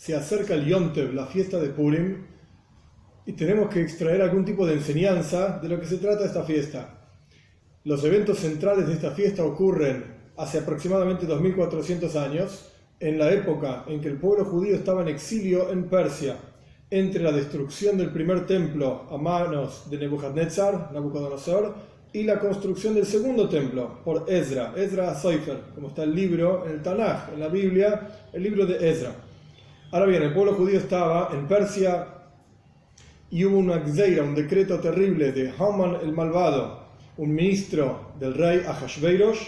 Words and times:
se 0.00 0.14
acerca 0.14 0.54
el 0.54 0.64
Yontev, 0.64 1.12
la 1.12 1.26
fiesta 1.26 1.60
de 1.60 1.68
Purim, 1.68 2.24
y 3.26 3.34
tenemos 3.34 3.68
que 3.68 3.82
extraer 3.82 4.22
algún 4.22 4.46
tipo 4.46 4.66
de 4.66 4.72
enseñanza 4.72 5.58
de 5.58 5.68
lo 5.68 5.78
que 5.78 5.84
se 5.84 5.98
trata 5.98 6.24
esta 6.24 6.42
fiesta. 6.42 7.06
Los 7.84 8.02
eventos 8.04 8.38
centrales 8.38 8.86
de 8.86 8.94
esta 8.94 9.10
fiesta 9.10 9.44
ocurren 9.44 10.02
hace 10.38 10.60
aproximadamente 10.60 11.26
2400 11.26 12.16
años, 12.16 12.72
en 12.98 13.18
la 13.18 13.30
época 13.30 13.84
en 13.88 14.00
que 14.00 14.08
el 14.08 14.16
pueblo 14.16 14.46
judío 14.46 14.74
estaba 14.74 15.02
en 15.02 15.08
exilio 15.08 15.70
en 15.70 15.84
Persia, 15.84 16.36
entre 16.88 17.22
la 17.22 17.32
destrucción 17.32 17.98
del 17.98 18.10
primer 18.10 18.46
templo 18.46 19.06
a 19.10 19.18
manos 19.18 19.90
de 19.90 19.98
Nebuchadnezzar, 19.98 20.92
Nabucodonosor, 20.94 21.74
y 22.14 22.22
la 22.22 22.38
construcción 22.38 22.94
del 22.94 23.04
segundo 23.04 23.50
templo 23.50 23.98
por 24.02 24.24
Ezra, 24.32 24.72
Ezra 24.74 25.14
Seifer, 25.14 25.58
como 25.74 25.88
está 25.88 26.04
el 26.04 26.14
libro 26.14 26.64
en 26.64 26.72
el 26.72 26.82
Tanaj, 26.82 27.34
en 27.34 27.40
la 27.40 27.48
Biblia, 27.48 28.08
el 28.32 28.42
libro 28.42 28.64
de 28.64 28.90
Ezra. 28.90 29.14
Ahora 29.92 30.06
bien, 30.06 30.22
el 30.22 30.32
pueblo 30.32 30.54
judío 30.54 30.78
estaba 30.78 31.30
en 31.32 31.48
Persia 31.48 32.06
y 33.28 33.44
hubo 33.44 33.58
una 33.58 33.80
gzeira, 33.80 34.22
un 34.22 34.36
decreto 34.36 34.78
terrible 34.78 35.32
de 35.32 35.52
Haman 35.58 35.96
el 36.00 36.12
malvado, 36.12 36.78
un 37.16 37.34
ministro 37.34 38.12
del 38.20 38.34
rey 38.34 38.62
Ahashveirosh, 38.64 39.40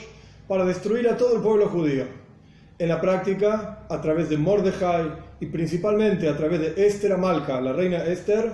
para 0.49 0.65
destruir 0.65 1.09
a 1.09 1.17
todo 1.17 1.37
el 1.37 1.43
pueblo 1.43 1.69
judío. 1.69 2.07
En 2.77 2.89
la 2.89 3.01
práctica, 3.01 3.87
a 3.89 4.01
través 4.01 4.31
de 4.31 4.37
Mordejai 4.37 5.13
y 5.39 5.47
principalmente 5.47 6.29
a 6.29 6.37
través 6.37 6.59
de 6.59 6.87
Esther 6.89 7.13
Amalca, 7.13 7.61
la 7.61 7.73
reina 7.73 8.05
Esther, 8.05 8.51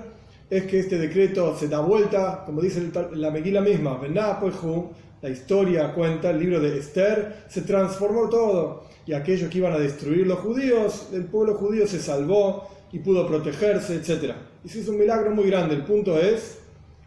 es 0.50 0.64
que 0.64 0.80
este 0.80 0.98
decreto 0.98 1.56
se 1.56 1.68
da 1.68 1.80
vuelta, 1.80 2.42
como 2.44 2.60
dice 2.60 2.82
la 3.12 3.30
Meguila 3.30 3.62
misma, 3.62 3.98
la 5.22 5.30
historia 5.30 5.94
cuenta, 5.94 6.28
el 6.28 6.38
libro 6.38 6.60
de 6.60 6.78
Esther, 6.78 7.44
se 7.48 7.62
transformó 7.62 8.28
todo 8.28 8.87
y 9.08 9.14
aquellos 9.14 9.48
que 9.48 9.56
iban 9.56 9.72
a 9.72 9.78
destruir 9.78 10.26
los 10.26 10.38
judíos, 10.40 11.08
el 11.14 11.24
pueblo 11.24 11.54
judío 11.54 11.86
se 11.86 11.98
salvó 11.98 12.68
y 12.92 12.98
pudo 12.98 13.26
protegerse, 13.26 13.94
etc. 13.94 14.34
Y 14.62 14.68
se 14.68 14.80
hizo 14.80 14.90
un 14.90 14.98
milagro 14.98 15.30
muy 15.30 15.46
grande. 15.46 15.76
El 15.76 15.84
punto 15.84 16.18
es 16.18 16.58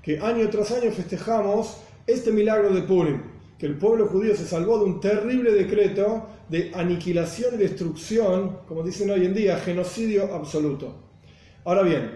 que 0.01 0.17
año 0.17 0.49
tras 0.49 0.71
año 0.71 0.89
festejamos 0.89 1.77
este 2.07 2.31
milagro 2.31 2.73
de 2.73 2.81
Purim, 2.81 3.21
que 3.59 3.67
el 3.67 3.77
pueblo 3.77 4.07
judío 4.07 4.35
se 4.35 4.47
salvó 4.47 4.79
de 4.79 4.85
un 4.85 4.99
terrible 4.99 5.51
decreto 5.51 6.25
de 6.49 6.71
aniquilación 6.73 7.53
y 7.53 7.57
destrucción, 7.57 8.57
como 8.67 8.81
dicen 8.81 9.11
hoy 9.11 9.23
en 9.23 9.35
día, 9.35 9.57
genocidio 9.57 10.33
absoluto. 10.33 10.95
Ahora 11.65 11.83
bien, 11.83 12.13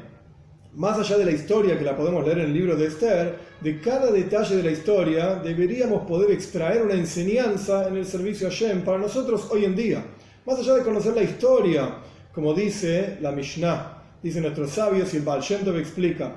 más 0.76 1.00
allá 1.00 1.18
de 1.18 1.26
la 1.26 1.32
historia 1.32 1.78
que 1.78 1.86
la 1.86 1.96
podemos 1.96 2.26
leer 2.26 2.40
en 2.40 2.46
el 2.46 2.54
libro 2.54 2.76
de 2.76 2.88
Esther, 2.88 3.40
de 3.62 3.80
cada 3.80 4.12
detalle 4.12 4.58
de 4.58 4.64
la 4.64 4.72
historia 4.72 5.36
deberíamos 5.36 6.06
poder 6.06 6.32
extraer 6.32 6.82
una 6.82 6.96
enseñanza 6.96 7.88
en 7.88 7.96
el 7.96 8.06
servicio 8.06 8.48
a 8.48 8.52
Shem 8.52 8.84
para 8.84 8.98
nosotros 8.98 9.48
hoy 9.52 9.64
en 9.64 9.76
día. 9.76 10.06
Más 10.46 10.60
allá 10.60 10.76
de 10.76 10.84
conocer 10.84 11.14
la 11.16 11.24
historia, 11.24 11.96
como 12.34 12.54
dice 12.54 13.18
la 13.22 13.32
Mishnah, 13.32 14.04
dice 14.22 14.42
nuestros 14.42 14.72
sabios 14.72 15.14
y 15.14 15.18
el 15.18 15.24
Baal 15.24 15.42
Shem 15.42 15.64
Tov 15.64 15.78
explica, 15.78 16.36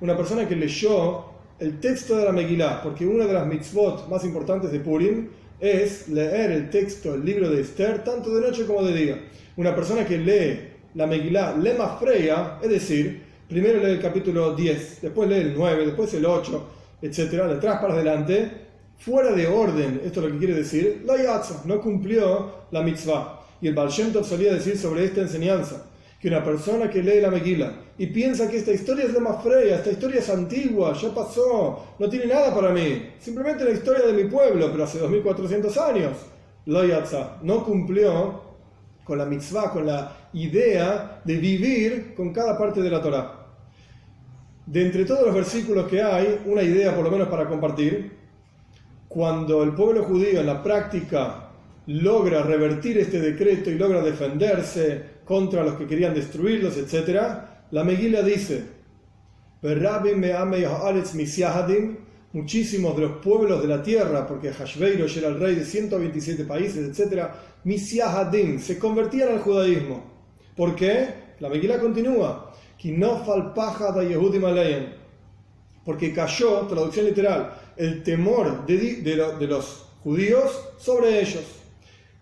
una 0.00 0.16
persona 0.16 0.48
que 0.48 0.54
leyó 0.54 1.24
el 1.58 1.80
texto 1.80 2.16
de 2.16 2.24
la 2.24 2.30
Megillah, 2.30 2.82
porque 2.82 3.04
una 3.04 3.26
de 3.26 3.32
las 3.32 3.44
mitzvot 3.44 4.08
más 4.08 4.24
importantes 4.24 4.70
de 4.70 4.78
Purim 4.78 5.28
es 5.58 6.08
leer 6.08 6.52
el 6.52 6.70
texto, 6.70 7.14
el 7.14 7.24
libro 7.24 7.50
de 7.50 7.62
Esther, 7.62 8.04
tanto 8.04 8.32
de 8.32 8.42
noche 8.42 8.64
como 8.64 8.84
de 8.84 8.94
día. 8.94 9.24
Una 9.56 9.74
persona 9.74 10.06
que 10.06 10.18
lee 10.18 10.67
la 10.94 11.06
Megillah 11.06 11.56
Lema 11.56 11.96
Freya, 11.98 12.58
es 12.62 12.70
decir, 12.70 13.22
primero 13.48 13.78
lee 13.78 13.92
el 13.92 14.00
capítulo 14.00 14.54
10, 14.54 15.02
después 15.02 15.28
lee 15.28 15.36
el 15.36 15.54
9, 15.56 15.86
después 15.86 16.12
el 16.14 16.26
8, 16.26 16.68
etcétera, 17.02 17.46
de 17.46 17.54
atrás 17.54 17.80
para 17.80 17.94
adelante, 17.94 18.50
fuera 18.98 19.32
de 19.32 19.46
orden, 19.46 20.00
esto 20.04 20.20
es 20.20 20.26
lo 20.26 20.32
que 20.32 20.38
quiere 20.38 20.54
decir, 20.54 21.02
la 21.04 21.16
Yatza, 21.16 21.62
no 21.64 21.80
cumplió 21.80 22.66
la 22.70 22.82
mitzvah. 22.82 23.34
Y 23.60 23.68
el 23.68 23.74
Baal 23.74 23.90
solía 23.90 24.52
decir 24.52 24.78
sobre 24.78 25.04
esta 25.04 25.20
enseñanza, 25.20 25.84
que 26.20 26.28
una 26.28 26.42
persona 26.42 26.90
que 26.90 27.02
lee 27.02 27.20
la 27.20 27.30
Megillah 27.30 27.72
y 27.96 28.06
piensa 28.08 28.48
que 28.48 28.58
esta 28.58 28.72
historia 28.72 29.04
es 29.04 29.12
Lema 29.12 29.34
Freya, 29.34 29.76
esta 29.76 29.90
historia 29.90 30.20
es 30.20 30.28
antigua, 30.30 30.92
ya 30.94 31.14
pasó, 31.14 31.94
no 31.98 32.08
tiene 32.08 32.26
nada 32.26 32.54
para 32.54 32.70
mí, 32.70 33.10
simplemente 33.18 33.64
la 33.64 33.70
historia 33.70 34.06
de 34.06 34.12
mi 34.12 34.28
pueblo, 34.28 34.70
pero 34.70 34.84
hace 34.84 34.98
2400 34.98 35.76
años, 35.78 36.12
la 36.66 37.38
no 37.42 37.64
cumplió 37.64 38.47
con 39.08 39.16
la 39.16 39.24
mitzvah, 39.24 39.70
con 39.70 39.86
la 39.86 40.28
idea 40.34 41.22
de 41.24 41.36
vivir 41.38 42.14
con 42.14 42.30
cada 42.30 42.58
parte 42.58 42.82
de 42.82 42.90
la 42.90 43.00
Torah. 43.00 43.46
De 44.66 44.84
entre 44.84 45.06
todos 45.06 45.24
los 45.24 45.34
versículos 45.34 45.88
que 45.88 46.02
hay, 46.02 46.42
una 46.44 46.62
idea 46.62 46.94
por 46.94 47.04
lo 47.04 47.10
menos 47.10 47.28
para 47.28 47.48
compartir, 47.48 48.12
cuando 49.08 49.62
el 49.62 49.72
pueblo 49.72 50.04
judío 50.04 50.40
en 50.40 50.46
la 50.46 50.62
práctica 50.62 51.48
logra 51.86 52.42
revertir 52.42 52.98
este 52.98 53.18
decreto 53.18 53.70
y 53.70 53.78
logra 53.78 54.02
defenderse 54.02 55.02
contra 55.24 55.64
los 55.64 55.76
que 55.76 55.86
querían 55.86 56.12
destruirlos, 56.12 56.76
etc., 56.76 57.18
la 57.70 57.84
Megila 57.84 58.20
dice, 58.20 58.64
muchísimos 62.32 62.94
de 62.96 63.02
los 63.02 63.12
pueblos 63.18 63.62
de 63.62 63.68
la 63.68 63.82
tierra, 63.82 64.26
porque 64.26 64.52
Hashveirosh 64.52 65.18
era 65.18 65.28
el 65.28 65.40
rey 65.40 65.54
de 65.54 65.64
127 65.64 66.44
países, 66.44 66.98
etc., 66.98 67.28
Misiahadim, 67.64 68.60
se 68.60 68.78
convertían 68.78 69.30
al 69.30 69.40
judaísmo. 69.40 70.04
¿Por 70.56 70.74
qué? 70.74 71.08
La 71.40 71.48
Megillah 71.48 71.80
continúa. 71.80 72.54
Porque 75.84 76.12
cayó, 76.12 76.60
traducción 76.66 77.06
literal, 77.06 77.54
el 77.76 78.02
temor 78.02 78.66
de, 78.66 78.76
de 79.02 79.46
los 79.46 79.86
judíos 80.02 80.68
sobre 80.78 81.20
ellos. 81.20 81.42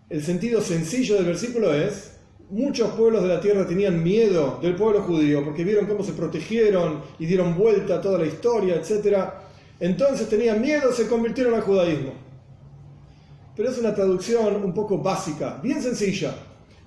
El 0.09 0.23
sentido 0.23 0.61
sencillo 0.61 1.15
del 1.15 1.25
versículo 1.25 1.73
es, 1.73 2.17
muchos 2.49 2.91
pueblos 2.91 3.23
de 3.23 3.29
la 3.29 3.41
tierra 3.41 3.67
tenían 3.67 4.01
miedo 4.01 4.59
del 4.61 4.75
pueblo 4.75 5.01
judío 5.01 5.43
porque 5.43 5.63
vieron 5.63 5.85
cómo 5.85 6.03
se 6.03 6.13
protegieron 6.13 7.01
y 7.19 7.25
dieron 7.25 7.57
vuelta 7.57 7.95
a 7.95 8.01
toda 8.01 8.19
la 8.19 8.25
historia, 8.25 8.75
etc. 8.75 9.29
Entonces 9.79 10.27
tenían 10.27 10.61
miedo, 10.61 10.91
se 10.91 11.07
convirtieron 11.07 11.53
al 11.53 11.61
judaísmo. 11.61 12.13
Pero 13.55 13.69
es 13.69 13.77
una 13.77 13.93
traducción 13.93 14.63
un 14.63 14.73
poco 14.73 14.97
básica, 14.99 15.59
bien 15.61 15.81
sencilla. 15.81 16.35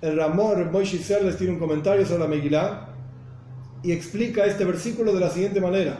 El 0.01 0.17
Ramor 0.17 0.71
Moishe 0.71 0.97
Serles 0.97 1.37
tiene 1.37 1.53
un 1.53 1.59
comentario 1.59 2.05
sobre 2.05 2.19
la 2.19 2.27
Megillah 2.27 2.87
y 3.83 3.91
explica 3.91 4.45
este 4.45 4.65
versículo 4.65 5.13
de 5.13 5.19
la 5.19 5.29
siguiente 5.29 5.61
manera. 5.61 5.99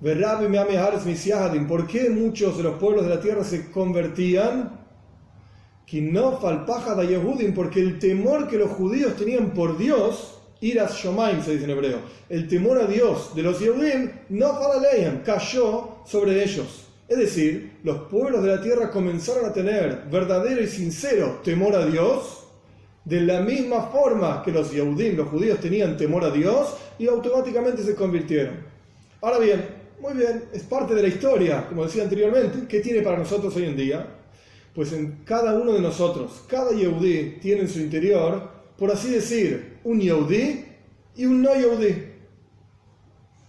¿Por 0.00 1.86
qué 1.86 2.10
muchos 2.10 2.56
de 2.56 2.62
los 2.62 2.78
pueblos 2.78 3.04
de 3.04 3.14
la 3.14 3.20
tierra 3.20 3.44
se 3.44 3.70
convertían? 3.70 4.80
Porque 7.54 7.80
el 7.80 7.98
temor 7.98 8.48
que 8.48 8.58
los 8.58 8.70
judíos 8.70 9.16
tenían 9.16 9.50
por 9.50 9.78
Dios 9.78 10.40
Iras 10.60 10.96
Shomaim 10.96 11.42
se 11.42 11.52
dice 11.52 11.64
en 11.64 11.70
hebreo. 11.70 11.98
El 12.28 12.48
temor 12.48 12.78
a 12.78 12.86
Dios 12.86 13.34
de 13.34 13.42
los 13.42 13.60
Yehudim 13.60 14.10
no 14.30 14.58
cayó 15.24 15.98
sobre 16.06 16.42
ellos. 16.42 16.86
Es 17.08 17.18
decir, 17.18 17.78
los 17.84 18.08
pueblos 18.08 18.42
de 18.42 18.56
la 18.56 18.62
tierra 18.62 18.90
comenzaron 18.90 19.44
a 19.44 19.52
tener 19.52 20.06
verdadero 20.10 20.60
y 20.62 20.66
sincero 20.66 21.40
temor 21.44 21.76
a 21.76 21.86
Dios, 21.86 22.44
de 23.04 23.20
la 23.20 23.40
misma 23.40 23.82
forma 23.82 24.42
que 24.42 24.50
los 24.50 24.72
Yehudim, 24.72 25.16
los 25.16 25.28
judíos, 25.28 25.60
tenían 25.60 25.96
temor 25.96 26.24
a 26.24 26.30
Dios 26.30 26.74
y 26.98 27.06
automáticamente 27.06 27.84
se 27.84 27.94
convirtieron. 27.94 28.56
Ahora 29.20 29.38
bien, 29.38 29.64
muy 30.00 30.14
bien, 30.14 30.44
es 30.52 30.62
parte 30.64 30.94
de 30.94 31.02
la 31.02 31.08
historia, 31.08 31.66
como 31.68 31.84
decía 31.84 32.02
anteriormente. 32.02 32.66
¿Qué 32.66 32.80
tiene 32.80 33.02
para 33.02 33.18
nosotros 33.18 33.54
hoy 33.56 33.64
en 33.64 33.76
día? 33.76 34.06
Pues 34.74 34.92
en 34.92 35.20
cada 35.24 35.54
uno 35.54 35.72
de 35.72 35.80
nosotros, 35.80 36.42
cada 36.48 36.72
Yehudí 36.72 37.38
tiene 37.40 37.62
en 37.62 37.68
su 37.68 37.78
interior 37.78 38.55
por 38.78 38.90
así 38.90 39.10
decir, 39.10 39.78
un 39.84 40.00
Yehudi 40.00 40.64
y 41.16 41.26
un 41.26 41.42
no 41.42 41.54
Yehudi. 41.54 42.14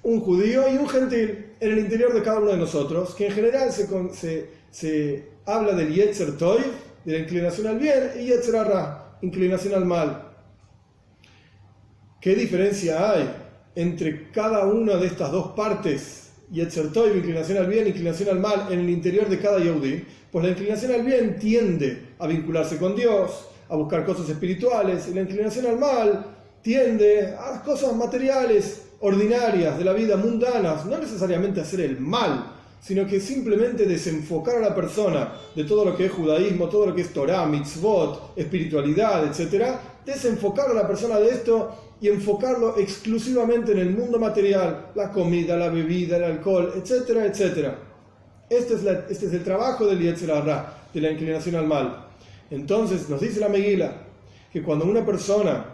Un 0.03 0.21
judío 0.21 0.73
y 0.73 0.77
un 0.77 0.87
gentil 0.87 1.47
en 1.59 1.71
el 1.71 1.79
interior 1.79 2.13
de 2.13 2.21
cada 2.21 2.39
uno 2.39 2.51
de 2.51 2.57
nosotros, 2.57 3.13
que 3.15 3.27
en 3.27 3.33
general 3.33 3.71
se, 3.71 5.29
habla 5.45 5.73
del 5.73 5.93
Yetzer 5.93 6.37
Toy, 6.37 6.61
de 7.03 7.13
la 7.13 7.19
inclinación 7.19 7.67
al 7.67 7.79
bien, 7.79 8.11
y 8.19 8.25
Yetzer 8.25 8.53
Ra, 8.53 9.17
inclinación 9.21 9.73
al 9.73 9.85
mal. 9.85 10.31
¿Qué 12.21 12.35
diferencia 12.35 13.11
hay 13.11 13.29
entre 13.75 14.31
cada 14.31 14.65
una 14.65 14.95
de 14.95 15.07
estas 15.07 15.31
dos 15.31 15.51
partes, 15.51 16.31
Yetzer 16.51 16.91
Toy, 16.93 17.17
inclinación 17.17 17.57
al 17.57 17.67
bien, 17.67 17.87
inclinación 17.87 18.29
al 18.29 18.39
mal, 18.39 18.67
en 18.71 18.79
el 18.79 18.89
interior 18.89 19.27
de 19.27 19.39
cada 19.39 19.59
Yehudi? 19.59 20.05
Pues 20.31 20.45
la 20.45 20.51
inclinación 20.51 20.91
al 20.91 21.03
bien 21.03 21.37
tiende 21.37 22.13
a 22.19 22.27
vincularse 22.27 22.77
con 22.77 22.95
Dios, 22.95 23.47
a 23.69 23.75
buscar 23.75 24.05
cosas 24.05 24.29
espirituales 24.29 25.07
y 25.07 25.13
la 25.13 25.21
inclinación 25.21 25.65
al 25.67 25.77
mal 25.77 26.25
tiende 26.61 27.35
a 27.39 27.61
cosas 27.63 27.95
materiales, 27.95 28.83
ordinarias, 28.99 29.77
de 29.77 29.85
la 29.85 29.93
vida 29.93 30.17
mundanas, 30.17 30.85
no 30.85 30.97
necesariamente 30.97 31.61
hacer 31.61 31.81
el 31.81 31.99
mal, 31.99 32.53
sino 32.81 33.05
que 33.05 33.19
simplemente 33.19 33.85
desenfocar 33.85 34.57
a 34.57 34.59
la 34.59 34.75
persona 34.75 35.33
de 35.55 35.63
todo 35.63 35.85
lo 35.85 35.95
que 35.95 36.05
es 36.05 36.11
judaísmo, 36.11 36.69
todo 36.69 36.87
lo 36.87 36.95
que 36.95 37.01
es 37.01 37.13
Torah, 37.13 37.45
mitzvot, 37.45 38.33
espiritualidad, 38.35 39.25
etc. 39.25 39.75
Desenfocar 40.05 40.69
a 40.71 40.73
la 40.73 40.87
persona 40.87 41.19
de 41.19 41.29
esto 41.29 41.95
y 41.99 42.09
enfocarlo 42.09 42.77
exclusivamente 42.77 43.71
en 43.71 43.79
el 43.79 43.89
mundo 43.91 44.19
material, 44.19 44.91
la 44.95 45.11
comida, 45.11 45.57
la 45.57 45.69
bebida, 45.69 46.17
el 46.17 46.23
alcohol, 46.23 46.73
etcétera, 46.75 47.25
etcétera. 47.25 47.79
Este 48.49 48.75
es, 48.75 48.83
este 49.09 49.25
es 49.25 49.33
el 49.33 49.43
trabajo 49.43 49.85
del 49.85 49.99
Yetzer 49.99 50.31
de 50.93 51.01
la 51.01 51.11
inclinación 51.11 51.55
al 51.55 51.67
mal. 51.67 52.06
Entonces 52.49 53.09
nos 53.09 53.21
dice 53.21 53.39
la 53.39 53.49
Meguila 53.49 54.03
que 54.51 54.63
cuando 54.63 54.85
una 54.85 55.05
persona 55.05 55.65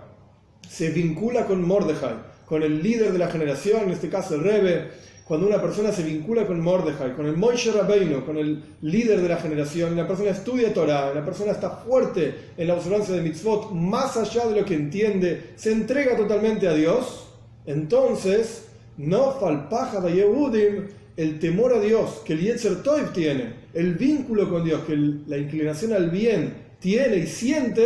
se 0.68 0.90
vincula 0.90 1.46
con 1.46 1.66
Mordejai, 1.66 2.16
con 2.46 2.64
el 2.64 2.82
líder 2.82 3.12
de 3.12 3.20
la 3.20 3.28
generación, 3.28 3.84
en 3.84 3.92
este 3.92 4.10
caso 4.10 4.36
el 4.36 4.44
Rebe, 4.44 4.90
cuando 5.26 5.48
una 5.48 5.62
persona 5.62 5.92
se 5.92 6.04
vincula 6.04 6.46
con 6.46 6.60
Mordejai, 6.60 7.16
con 7.16 7.26
el 7.26 7.38
Moishe 7.38 7.72
Rabbeinu, 7.72 8.26
con 8.26 8.38
el 8.38 8.62
líder 8.82 9.22
de 9.22 9.30
la 9.30 9.38
generación, 9.38 9.96
la 9.96 10.08
persona 10.08 10.32
estudia 10.32 10.74
Torah, 10.74 11.14
la 11.14 11.24
persona 11.24 11.52
está 11.52 11.70
fuerte 11.70 12.52
en 12.58 12.68
la 12.68 12.74
observancia 12.74 13.16
de 13.16 13.22
mitzvot, 13.22 13.72
más 13.72 14.18
allá 14.18 14.48
de 14.48 14.60
lo 14.60 14.66
que 14.66 14.76
entiende, 14.76 15.54
se 15.56 15.72
entrega 15.72 16.18
totalmente 16.18 16.68
a 16.68 16.74
Dios, 16.74 17.28
entonces, 17.66 18.66
no 18.98 19.32
falpaja 19.40 20.02
de 20.02 20.14
Yehudim 20.14 20.88
el 21.16 21.40
temor 21.40 21.74
a 21.74 21.80
Dios 21.80 22.22
que 22.26 22.34
el 22.34 22.42
Yetzer 22.42 22.82
Toiv 22.84 23.12
tiene, 23.14 23.54
el 23.74 23.96
vínculo 23.96 24.50
con 24.50 24.64
Dios, 24.64 24.82
que 24.86 24.96
la 24.96 25.38
inclinación 25.38 25.94
al 25.94 26.10
bien 26.10 26.54
tiene 26.80 27.18
y 27.18 27.28
siente, 27.28 27.84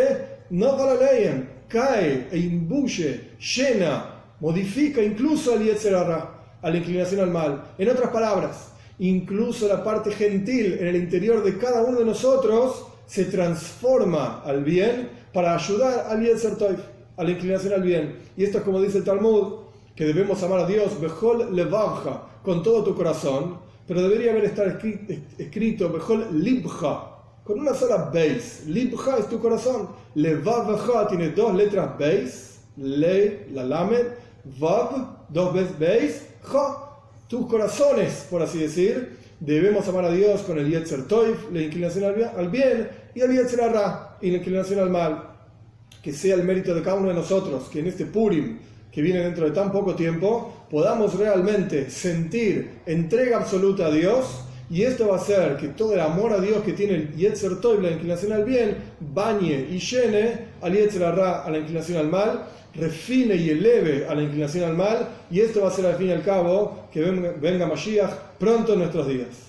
no 0.50 0.78
leyen, 0.96 1.50
cae 1.68 2.28
e 2.32 2.38
imbuye, 2.38 3.32
llena, 3.40 4.24
modifica 4.40 5.02
incluso 5.02 5.54
al 5.54 5.64
Yetzer 5.64 5.96
a 5.96 6.70
la 6.70 6.78
inclinación 6.78 7.22
al 7.22 7.32
mal. 7.32 7.64
En 7.78 7.90
otras 7.90 8.10
palabras, 8.12 8.72
incluso 9.00 9.68
la 9.68 9.84
parte 9.84 10.12
gentil 10.12 10.78
en 10.80 10.88
el 10.88 10.96
interior 10.96 11.44
de 11.44 11.58
cada 11.58 11.84
uno 11.84 12.00
de 12.00 12.06
nosotros 12.06 12.88
se 13.06 13.26
transforma 13.26 14.42
al 14.44 14.64
bien 14.64 15.10
para 15.34 15.56
ayudar 15.56 16.08
al 16.10 16.24
Yetzer 16.24 16.56
Toiv, 16.56 16.80
a 17.16 17.24
la 17.24 17.32
inclinación 17.32 17.74
al 17.74 17.84
bien. 17.84 18.16
Y 18.36 18.44
esto 18.44 18.60
es 18.60 18.64
como 18.64 18.82
dice 18.82 19.00
el 19.00 19.04
Talmud, 19.04 19.68
que 19.96 20.06
debemos 20.06 20.42
amar 20.44 20.60
a 20.60 20.68
Dios, 20.68 21.00
Bejol 21.02 21.56
Levavja, 21.56 22.24
con 22.48 22.64
todo 22.64 22.82
tu 22.82 22.96
corazón, 22.96 23.58
pero 23.86 24.02
debería 24.04 24.32
haber 24.32 24.46
estado 24.46 24.72
escrito 25.38 25.92
Bejol 25.92 26.28
Libja, 26.32 27.12
con 27.44 27.60
una 27.60 27.74
sola 27.74 28.06
base. 28.06 28.64
Libja 28.68 29.18
es 29.18 29.28
tu 29.28 29.38
corazón. 29.38 29.90
Levavja 30.16 31.10
tiene 31.10 31.32
dos 31.32 31.54
letras 31.54 32.00
base, 32.00 32.60
Le, 32.78 33.50
la 33.52 33.66
lamed, 33.66 34.06
Vav, 34.62 35.26
dos 35.28 35.54
veces 35.54 35.78
base, 35.78 36.22
Ja, 36.44 37.02
tus 37.28 37.48
corazones, 37.48 38.26
por 38.32 38.42
así 38.42 38.60
decir. 38.60 39.18
Debemos 39.42 39.86
amar 39.90 40.06
a 40.06 40.12
Dios 40.12 40.42
con 40.44 40.58
el 40.58 40.70
Yetzer 40.70 41.06
Toif, 41.06 41.52
la 41.52 41.64
inclinación 41.64 42.06
al 42.06 42.48
bien, 42.48 42.90
y 43.14 43.20
el 43.20 43.34
Yetzer 43.34 43.60
y 44.22 44.32
la 44.32 44.38
inclinación 44.38 44.80
al 44.80 44.90
mal. 44.90 45.37
Que 46.02 46.14
sea 46.14 46.36
el 46.36 46.44
mérito 46.44 46.74
de 46.74 46.82
cada 46.82 46.98
uno 46.98 47.10
de 47.10 47.16
nosotros, 47.16 47.70
que 47.70 47.80
en 47.80 47.88
este 47.88 48.06
Purim 48.06 48.60
que 48.92 49.04
viene 49.04 49.20
dentro 49.20 49.46
de 49.46 49.52
tan 49.52 49.72
poco 49.72 49.94
tiempo, 49.94 50.66
podamos 50.72 51.14
realmente 51.20 51.88
sentir 51.90 52.80
entrega 52.88 53.38
absoluta 53.38 53.86
a 53.86 53.92
Dios 53.92 54.44
y 54.72 54.82
esto 54.82 55.08
va 55.08 55.18
a 55.18 55.20
hacer 55.20 55.56
que 55.58 55.68
todo 55.68 55.94
el 55.94 56.00
amor 56.00 56.34
a 56.34 56.42
Dios 56.42 56.64
que 56.64 56.74
tiene 56.74 56.96
el 56.96 57.16
Yetzer 57.16 57.62
Toib, 57.62 57.82
la 57.82 57.92
inclinación 57.92 58.34
al 58.34 58.44
bien, 58.44 58.76
bañe 59.00 59.68
y 59.70 59.78
llene 59.78 60.48
al 60.62 60.74
Yetzer 60.74 61.02
Ra, 61.02 61.44
a 61.44 61.52
la 61.52 61.60
inclinación 61.60 62.00
al 62.00 62.10
mal, 62.10 62.48
refine 62.74 63.36
y 63.36 63.52
eleve 63.52 64.08
a 64.08 64.16
la 64.16 64.24
inclinación 64.24 64.66
al 64.66 64.76
mal, 64.76 65.08
y 65.32 65.40
esto 65.40 65.62
va 65.62 65.70
a 65.70 65.72
ser 65.72 65.86
al 65.86 65.96
fin 65.96 66.08
y 66.08 66.12
al 66.12 66.24
cabo 66.24 66.88
que 66.92 67.02
venga, 67.02 67.68
Mashiach 67.68 68.12
pronto 68.40 68.74
en 68.74 68.80
nuestros 68.80 69.08
días. 69.08 69.47